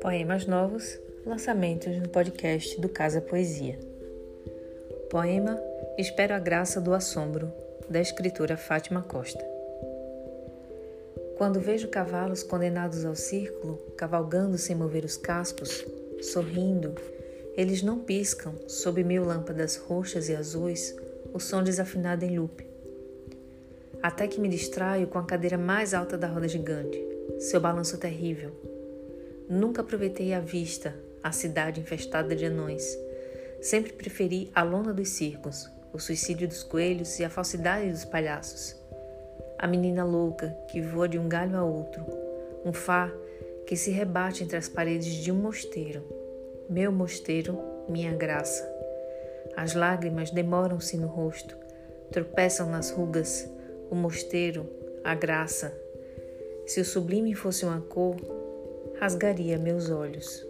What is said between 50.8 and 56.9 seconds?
no rosto, tropeçam nas rugas, o mosteiro, a graça. Se o